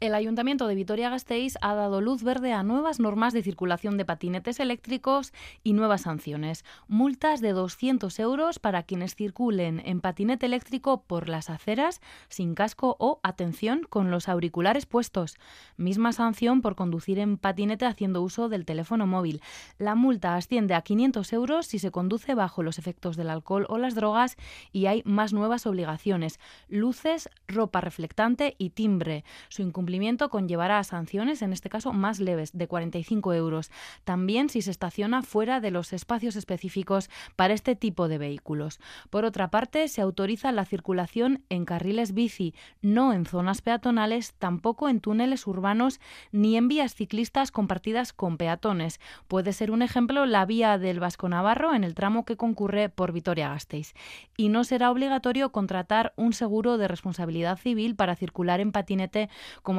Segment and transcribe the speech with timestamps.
[0.00, 4.58] El Ayuntamiento de Vitoria-Gasteiz ha dado luz verde a nuevas normas de circulación de patinetes
[4.58, 6.64] eléctricos y nuevas sanciones.
[6.88, 12.00] Multas de 200 euros para quienes circulen en patinete eléctrico por las aceras
[12.30, 15.36] sin casco o, atención, con los auriculares puestos.
[15.76, 19.42] Misma sanción por conducir en patinete haciendo uso del teléfono móvil.
[19.76, 23.76] La multa asciende a 500 euros si se conduce bajo los efectos del alcohol o
[23.76, 24.38] las drogas
[24.72, 26.40] y hay más nuevas obligaciones.
[26.70, 29.24] Luces, ropa reflectante y timbre.
[29.50, 29.89] Su incumplimiento
[30.30, 33.70] conllevará a sanciones, en este caso más leves, de 45 euros.
[34.04, 38.80] También si se estaciona fuera de los espacios específicos para este tipo de vehículos.
[39.10, 44.88] Por otra parte, se autoriza la circulación en carriles bici, no en zonas peatonales, tampoco
[44.88, 46.00] en túneles urbanos
[46.32, 49.00] ni en vías ciclistas compartidas con peatones.
[49.28, 53.12] Puede ser un ejemplo la vía del Vasco Navarro en el tramo que concurre por
[53.12, 53.94] Vitoria-Gasteiz.
[54.36, 59.28] Y no será obligatorio contratar un seguro de responsabilidad civil para circular en patinete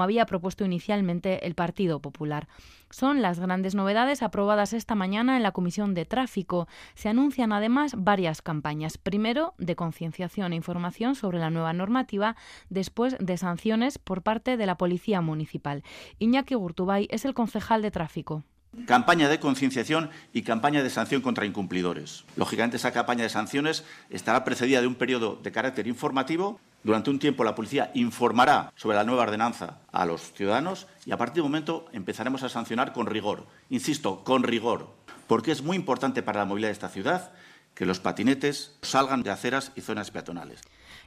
[0.02, 2.48] como había propuesto inicialmente el Partido Popular.
[2.90, 6.68] Son las grandes novedades aprobadas esta mañana en la Comisión de Tráfico.
[6.96, 8.98] Se anuncian además varias campañas.
[8.98, 12.36] Primero, de concienciación e información sobre la nueva normativa,
[12.70, 15.84] después de sanciones por parte de la Policía Municipal.
[16.18, 18.44] Iñaki Gurtubay es el concejal de tráfico.
[18.88, 22.24] Campaña de concienciación y campaña de sanción contra incumplidores.
[22.38, 26.60] Lógicamente, esa campaña de sanciones estará precedida de un periodo de carácter informativo.
[26.84, 31.18] Durante un tiempo, la policía informará sobre la nueva ordenanza a los ciudadanos y, a
[31.18, 33.46] partir de momento, empezaremos a sancionar con rigor.
[33.70, 34.88] Insisto, con rigor,
[35.28, 37.32] porque es muy importante para la movilidad de esta ciudad
[37.74, 40.62] que los patinetes salgan de aceras y zonas peatonales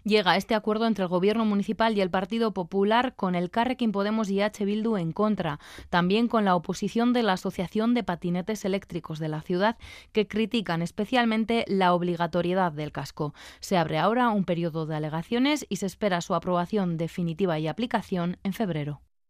[0.04, 4.30] llega este acuerdo entre el Gobierno municipal y el Partido Popular con el Carrequín Podemos
[4.30, 4.64] y H.
[4.64, 5.58] Bildu en contra,
[5.90, 9.76] también con la oposición de la Asociación de Patinetes Eléctricos de la ciudad,
[10.12, 13.34] que critican especialmente la obligatoriedad del casco.
[13.60, 18.36] Se abre ahora un periodo de alegaciones y se espera su aprobación definitiva y aplicación
[18.44, 19.00] en febrero.